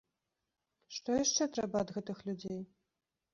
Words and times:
Што 0.95 1.17
яшчэ 1.17 1.43
трэба 1.59 1.77
ад 1.87 1.93
гэтых 1.99 2.17
людзей? 2.31 2.59